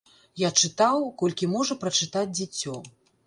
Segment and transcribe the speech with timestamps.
[0.43, 2.73] Я чытаў, колькі можа прачытаць дзіцё.